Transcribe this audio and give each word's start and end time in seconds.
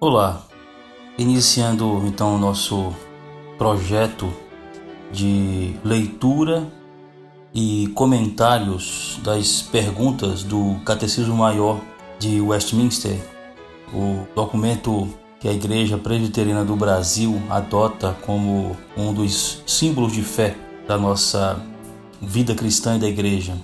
Olá, 0.00 0.46
iniciando 1.18 2.04
então 2.06 2.36
o 2.36 2.38
nosso 2.38 2.94
projeto 3.58 4.32
de 5.10 5.74
leitura 5.82 6.68
e 7.52 7.88
comentários 7.96 9.18
das 9.24 9.60
perguntas 9.60 10.44
do 10.44 10.76
Catecismo 10.84 11.34
Maior 11.34 11.80
de 12.16 12.40
Westminster, 12.40 13.18
o 13.92 14.24
documento 14.36 15.08
que 15.40 15.48
a 15.48 15.52
Igreja 15.52 15.98
Presbiteriana 15.98 16.64
do 16.64 16.76
Brasil 16.76 17.42
adota 17.50 18.16
como 18.24 18.76
um 18.96 19.12
dos 19.12 19.64
símbolos 19.66 20.12
de 20.12 20.22
fé 20.22 20.56
da 20.86 20.96
nossa 20.96 21.60
vida 22.22 22.54
cristã 22.54 22.94
e 22.94 23.00
da 23.00 23.08
Igreja. 23.08 23.56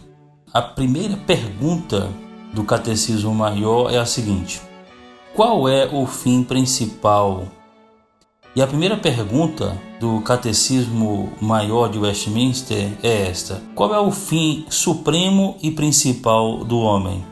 A 0.53 0.61
primeira 0.61 1.17
pergunta 1.17 2.11
do 2.53 2.65
Catecismo 2.65 3.33
Maior 3.33 3.93
é 3.93 3.99
a 3.99 4.07
seguinte: 4.07 4.61
qual 5.35 5.69
é 5.69 5.89
o 5.93 6.07
fim 6.07 6.45
principal? 6.45 7.49
E 8.55 8.63
a 8.63 8.67
primeira 8.69 8.97
pergunta 8.97 9.77
do 9.99 10.21
Catecismo 10.21 11.33
Maior 11.41 11.89
de 11.89 11.99
Westminster 11.99 12.93
é 13.03 13.29
esta: 13.29 13.61
Qual 13.75 13.93
é 13.93 13.99
o 13.99 14.13
fim 14.13 14.65
supremo 14.71 15.57
e 15.61 15.73
principal 15.73 16.65
do 16.65 16.79
homem? 16.79 17.25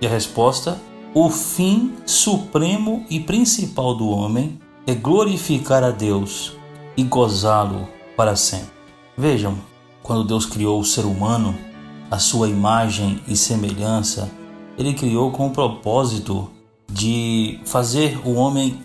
E 0.00 0.06
a 0.06 0.10
resposta: 0.10 0.80
O 1.14 1.30
fim 1.30 1.94
supremo 2.04 3.06
e 3.08 3.20
principal 3.20 3.94
do 3.94 4.08
homem 4.08 4.58
é 4.84 4.92
glorificar 4.92 5.84
a 5.84 5.92
Deus 5.92 6.56
e 6.96 7.04
gozá-lo 7.04 7.88
para 8.16 8.34
sempre. 8.34 8.72
Vejam, 9.16 9.56
quando 10.02 10.24
Deus 10.24 10.44
criou 10.44 10.80
o 10.80 10.84
ser 10.84 11.04
humano, 11.04 11.54
a 12.10 12.18
sua 12.18 12.48
imagem 12.48 13.20
e 13.28 13.36
semelhança, 13.36 14.28
ele 14.76 14.92
criou 14.92 15.30
com 15.30 15.46
o 15.46 15.50
propósito 15.50 16.50
de 16.92 17.58
fazer 17.64 18.20
o 18.24 18.34
homem 18.34 18.78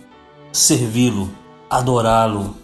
servi-lo, 0.52 1.30
adorá-lo. 1.70 2.56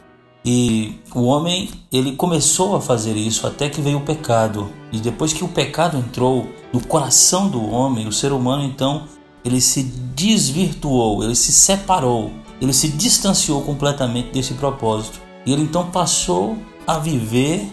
E 0.45 0.99
o 1.13 1.23
homem, 1.23 1.69
ele 1.91 2.15
começou 2.15 2.75
a 2.75 2.81
fazer 2.81 3.15
isso 3.15 3.47
até 3.47 3.69
que 3.69 3.81
veio 3.81 3.99
o 3.99 4.01
pecado. 4.01 4.69
E 4.91 4.99
depois 4.99 5.31
que 5.31 5.43
o 5.43 5.47
pecado 5.47 5.97
entrou 5.97 6.47
no 6.71 6.85
coração 6.85 7.47
do 7.47 7.63
homem, 7.69 8.07
o 8.07 8.11
ser 8.11 8.31
humano 8.31 8.63
então, 8.63 9.07
ele 9.43 9.61
se 9.61 9.83
desvirtuou, 9.83 11.23
ele 11.23 11.35
se 11.35 11.51
separou, 11.51 12.31
ele 12.61 12.73
se 12.73 12.89
distanciou 12.89 13.61
completamente 13.61 14.31
desse 14.31 14.53
propósito. 14.55 15.21
E 15.45 15.53
ele 15.53 15.63
então 15.63 15.89
passou 15.91 16.57
a 16.87 16.97
viver 16.97 17.65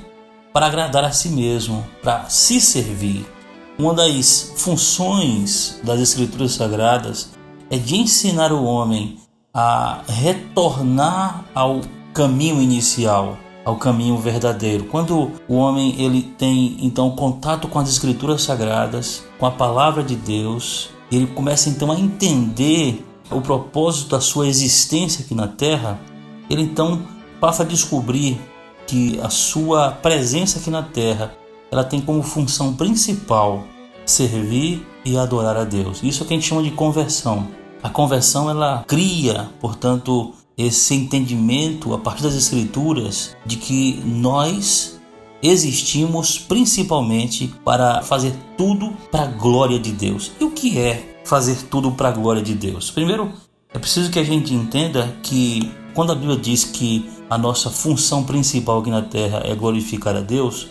para 0.53 0.67
agradar 0.67 1.05
a 1.05 1.13
si 1.13 1.29
mesmo, 1.29 1.85
para 2.03 2.29
se 2.29 2.61
servir. 2.61 3.27
Uma 3.79 3.95
das 3.95 4.53
funções 4.57 5.81
das 5.83 6.01
Escrituras 6.01 6.53
Sagradas 6.53 7.31
é 7.71 7.79
de 7.79 7.97
ensinar 7.97 8.53
o 8.53 8.65
homem 8.65 9.17
a 9.55 10.03
retornar 10.07 11.45
ao 11.55 11.81
caminho 12.13 12.61
inicial, 12.61 13.39
ao 13.65 13.77
caminho 13.77 14.17
verdadeiro. 14.19 14.85
Quando 14.85 15.31
o 15.49 15.55
homem 15.55 16.01
ele 16.01 16.23
tem 16.23 16.77
então 16.81 17.11
contato 17.13 17.69
com 17.69 17.79
as 17.79 17.89
escrituras 17.89 18.43
sagradas, 18.43 19.25
com 19.39 19.47
a 19.47 19.51
palavra 19.51 20.03
de 20.03 20.17
Deus, 20.17 20.91
ele 21.11 21.27
começa 21.29 21.71
então 21.71 21.91
a 21.91 21.99
entender 21.99 23.05
o 23.31 23.41
propósito 23.41 24.11
da 24.11 24.21
sua 24.21 24.49
existência 24.49 25.25
aqui 25.25 25.35
na 25.35 25.47
terra, 25.47 26.01
ele 26.49 26.63
então 26.63 27.03
passa 27.41 27.63
a 27.63 27.67
descobrir 27.67 28.41
que 28.87 29.21
a 29.23 29.31
sua 29.31 29.93
presença 29.93 30.59
aqui 30.59 30.71
na 30.71 30.83
terra, 30.83 31.33
ela 31.71 31.85
tem 31.85 32.01
como 32.01 32.23
função 32.23 32.75
principal 32.75 33.63
servir 34.05 34.85
e 35.05 35.17
adorar 35.17 35.57
a 35.57 35.65
Deus. 35.65 36.03
Isso 36.03 36.23
é 36.23 36.25
o 36.25 36.29
que 36.29 36.35
a 36.35 36.37
gente 36.37 36.49
chama 36.49 36.63
de 36.63 36.73
conversão. 36.73 37.60
A 37.83 37.89
conversão 37.89 38.51
ela 38.51 38.85
cria, 38.87 39.51
portanto, 39.61 40.35
esse 40.57 40.95
entendimento 40.95 41.95
a 41.95 41.99
partir 41.99 42.23
das 42.23 42.35
escrituras 42.35 43.35
de 43.47 43.57
que 43.57 44.03
nós 44.05 45.01
existimos 45.43 46.39
principalmente 46.39 47.55
para 47.65 48.03
fazer 48.03 48.35
tudo 48.57 48.93
para 49.11 49.23
a 49.23 49.27
glória 49.27 49.79
de 49.79 49.93
Deus. 49.93 50.33
E 50.39 50.45
o 50.45 50.51
que 50.51 50.79
é 50.79 51.21
fazer 51.25 51.63
tudo 51.71 51.93
para 51.93 52.11
a 52.11 52.13
glória 52.13 52.43
de 52.43 52.55
Deus? 52.55 52.91
Primeiro, 52.91 53.33
é 53.73 53.79
preciso 53.79 54.11
que 54.11 54.19
a 54.19 54.25
gente 54.25 54.53
entenda 54.53 55.17
que 55.23 55.73
quando 55.95 56.13
a 56.13 56.15
Bíblia 56.15 56.37
diz 56.37 56.65
que 56.65 57.09
a 57.31 57.39
nossa 57.39 57.71
função 57.71 58.25
principal 58.25 58.81
aqui 58.81 58.91
na 58.91 59.03
terra 59.03 59.43
é 59.45 59.55
glorificar 59.55 60.15
a 60.15 60.21
Deus, 60.21 60.69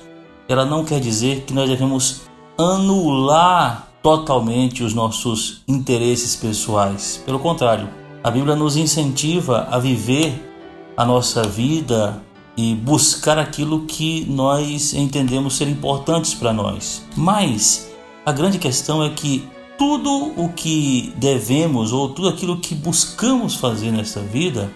ela 0.47 0.65
não 0.65 0.85
quer 0.85 0.99
dizer 0.99 1.41
que 1.41 1.53
nós 1.53 1.67
devemos 1.67 2.21
anular 2.57 3.88
totalmente 4.01 4.83
os 4.83 4.93
nossos 4.93 5.63
interesses 5.67 6.35
pessoais. 6.35 7.21
Pelo 7.25 7.39
contrário, 7.39 7.89
a 8.23 8.31
Bíblia 8.31 8.55
nos 8.55 8.75
incentiva 8.75 9.67
a 9.69 9.79
viver 9.79 10.33
a 10.95 11.05
nossa 11.05 11.43
vida 11.43 12.21
e 12.57 12.75
buscar 12.75 13.37
aquilo 13.37 13.85
que 13.85 14.25
nós 14.25 14.93
entendemos 14.93 15.55
ser 15.55 15.69
importantes 15.69 16.33
para 16.33 16.51
nós. 16.51 17.05
Mas 17.15 17.89
a 18.25 18.31
grande 18.31 18.57
questão 18.57 19.01
é 19.03 19.09
que 19.09 19.47
tudo 19.77 20.33
o 20.35 20.49
que 20.49 21.13
devemos 21.15 21.93
ou 21.93 22.09
tudo 22.09 22.27
aquilo 22.27 22.59
que 22.59 22.75
buscamos 22.75 23.55
fazer 23.55 23.91
nesta 23.91 24.19
vida, 24.19 24.69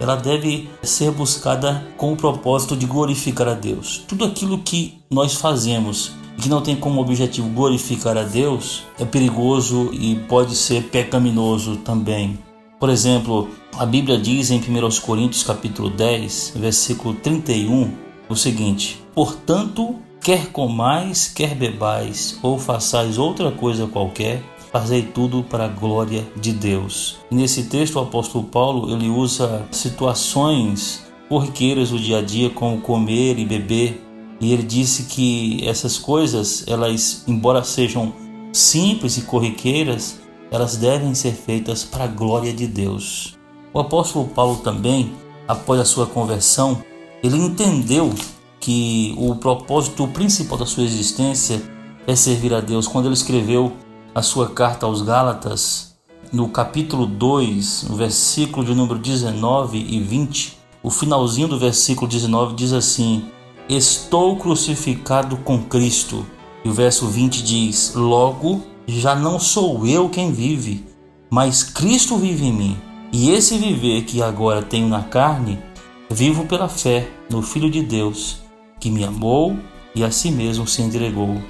ela 0.00 0.16
deve 0.16 0.68
ser 0.82 1.12
buscada 1.12 1.86
com 1.96 2.12
o 2.12 2.16
propósito 2.16 2.76
de 2.76 2.84
glorificar 2.84 3.46
a 3.46 3.54
Deus. 3.54 4.02
Tudo 4.08 4.24
aquilo 4.24 4.58
que 4.58 4.98
nós 5.08 5.34
fazemos 5.34 6.12
que 6.38 6.48
não 6.48 6.60
tem 6.60 6.76
como 6.76 7.00
objetivo 7.00 7.48
glorificar 7.48 8.16
a 8.16 8.22
Deus, 8.22 8.84
é 8.98 9.04
perigoso 9.04 9.90
e 9.92 10.16
pode 10.28 10.54
ser 10.54 10.84
pecaminoso 10.84 11.76
também. 11.76 12.38
Por 12.80 12.90
exemplo, 12.90 13.48
a 13.78 13.86
Bíblia 13.86 14.18
diz 14.18 14.50
em 14.50 14.58
1 14.58 15.00
Coríntios 15.02 15.44
capítulo 15.44 15.88
10, 15.88 16.54
versículo 16.56 17.14
31, 17.14 17.92
o 18.28 18.34
seguinte: 18.34 19.00
Portanto, 19.14 19.96
quer 20.20 20.48
comais, 20.48 21.28
quer 21.28 21.54
bebais, 21.54 22.38
ou 22.42 22.58
façais 22.58 23.18
outra 23.18 23.52
coisa 23.52 23.86
qualquer, 23.86 24.42
fazei 24.72 25.02
tudo 25.02 25.42
para 25.42 25.66
a 25.66 25.68
glória 25.68 26.26
de 26.34 26.52
Deus. 26.52 27.18
Nesse 27.30 27.64
texto 27.64 27.96
o 27.96 28.00
apóstolo 28.00 28.44
Paulo 28.44 28.92
ele 28.92 29.08
usa 29.08 29.64
situações 29.70 31.04
corriqueiras 31.28 31.90
do 31.90 31.98
dia 31.98 32.18
a 32.18 32.22
dia 32.22 32.50
como 32.50 32.80
comer 32.80 33.38
e 33.38 33.44
beber 33.44 34.02
e 34.42 34.52
ele 34.52 34.62
disse 34.62 35.04
que 35.04 35.60
essas 35.66 35.98
coisas, 35.98 36.64
elas, 36.66 37.24
embora 37.28 37.62
sejam 37.62 38.12
simples 38.52 39.16
e 39.16 39.22
corriqueiras, 39.22 40.20
elas 40.50 40.76
devem 40.76 41.14
ser 41.14 41.32
feitas 41.32 41.84
para 41.84 42.04
a 42.04 42.08
glória 42.08 42.52
de 42.52 42.66
Deus. 42.66 43.38
O 43.72 43.78
apóstolo 43.78 44.28
Paulo 44.28 44.56
também, 44.56 45.12
após 45.46 45.80
a 45.80 45.84
sua 45.84 46.06
conversão, 46.06 46.82
ele 47.22 47.36
entendeu 47.36 48.12
que 48.58 49.14
o 49.16 49.34
propósito 49.36 50.06
principal 50.08 50.58
da 50.58 50.66
sua 50.66 50.84
existência 50.84 51.62
é 52.06 52.14
servir 52.14 52.52
a 52.52 52.60
Deus. 52.60 52.86
Quando 52.86 53.06
ele 53.06 53.14
escreveu 53.14 53.72
a 54.14 54.22
sua 54.22 54.50
carta 54.50 54.86
aos 54.86 55.02
Gálatas, 55.02 55.96
no 56.32 56.48
capítulo 56.48 57.06
2, 57.06 57.84
no 57.88 57.96
versículo 57.96 58.66
de 58.66 58.74
número 58.74 58.98
19 58.98 59.78
e 59.78 60.00
20, 60.00 60.58
o 60.82 60.90
finalzinho 60.90 61.48
do 61.48 61.58
versículo 61.58 62.10
19 62.10 62.54
diz 62.54 62.72
assim: 62.72 63.24
Estou 63.74 64.36
crucificado 64.36 65.38
com 65.38 65.62
Cristo. 65.62 66.26
E 66.62 66.68
o 66.68 66.74
verso 66.74 67.06
20 67.06 67.42
diz: 67.42 67.94
Logo, 67.94 68.60
já 68.86 69.14
não 69.14 69.40
sou 69.40 69.86
eu 69.86 70.10
quem 70.10 70.30
vive, 70.30 70.84
mas 71.30 71.62
Cristo 71.62 72.18
vive 72.18 72.44
em 72.44 72.52
mim. 72.52 72.78
E 73.10 73.30
esse 73.30 73.56
viver 73.56 74.02
que 74.02 74.22
agora 74.22 74.60
tenho 74.60 74.88
na 74.88 75.02
carne, 75.04 75.58
vivo 76.10 76.44
pela 76.44 76.68
fé 76.68 77.08
no 77.30 77.40
Filho 77.40 77.70
de 77.70 77.82
Deus, 77.82 78.42
que 78.78 78.90
me 78.90 79.04
amou 79.04 79.56
e 79.94 80.04
a 80.04 80.10
si 80.10 80.30
mesmo 80.30 80.66
se 80.66 80.82
entregou 80.82 81.40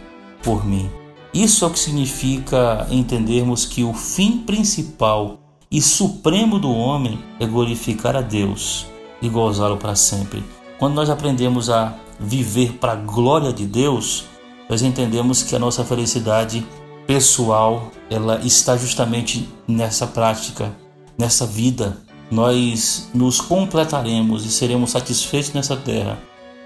por 0.45 0.65
mim. 0.65 0.89
Isso 1.34 1.65
é 1.65 1.69
o 1.69 1.72
que 1.72 1.78
significa 1.80 2.86
entendermos 2.89 3.66
que 3.66 3.83
o 3.83 3.92
fim 3.92 4.39
principal 4.39 5.41
e 5.69 5.83
supremo 5.83 6.60
do 6.60 6.71
homem 6.71 7.19
é 7.41 7.47
glorificar 7.47 8.15
a 8.15 8.21
Deus 8.21 8.86
e 9.21 9.28
gozá-lo 9.28 9.77
para 9.77 9.97
sempre. 9.97 10.45
Quando 10.83 10.97
nós 10.97 11.09
aprendemos 11.09 11.71
a 11.71 11.95
viver 12.19 12.73
para 12.73 12.95
a 12.95 12.97
glória 12.97 13.53
de 13.53 13.65
Deus, 13.67 14.25
nós 14.69 14.83
entendemos 14.83 15.41
que 15.41 15.55
a 15.55 15.59
nossa 15.61 15.84
felicidade 15.84 16.67
pessoal 17.07 17.93
ela 18.11 18.41
está 18.45 18.77
justamente 18.77 19.49
nessa 19.69 20.09
prática, 20.09 20.77
nessa 21.17 21.47
vida. 21.47 21.99
Nós 22.33 23.09
nos 23.15 23.41
completaremos 23.41 24.45
e 24.45 24.51
seremos 24.51 24.91
satisfeitos 24.91 25.53
nessa 25.53 25.77
terra 25.77 26.19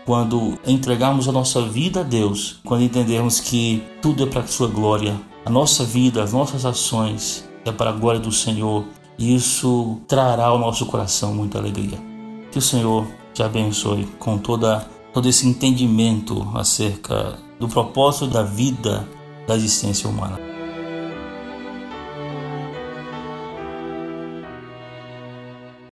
quando 0.06 0.58
entregarmos 0.66 1.28
a 1.28 1.32
nossa 1.32 1.60
vida 1.60 2.00
a 2.00 2.02
Deus, 2.02 2.58
quando 2.64 2.84
entendermos 2.84 3.38
que 3.38 3.82
tudo 4.00 4.22
é 4.22 4.26
para 4.26 4.40
a 4.40 4.46
sua 4.46 4.68
glória, 4.68 5.14
a 5.44 5.50
nossa 5.50 5.84
vida, 5.84 6.22
as 6.22 6.32
nossas 6.32 6.64
ações 6.64 7.46
é 7.66 7.70
para 7.70 7.90
a 7.90 7.92
glória 7.92 8.18
do 8.20 8.32
Senhor. 8.32 8.82
Isso 9.18 10.00
trará 10.08 10.46
ao 10.46 10.58
nosso 10.58 10.86
coração 10.86 11.34
muita 11.34 11.58
alegria. 11.58 11.98
Que 12.50 12.58
o 12.58 12.62
Senhor 12.62 13.06
te 13.36 13.42
abençoe 13.42 14.06
com 14.18 14.38
toda, 14.38 14.88
todo 15.12 15.28
esse 15.28 15.46
entendimento 15.46 16.48
acerca 16.54 17.38
do 17.60 17.68
propósito 17.68 18.28
da 18.28 18.42
vida 18.42 19.06
da 19.46 19.54
existência 19.54 20.08
humana. 20.08 20.45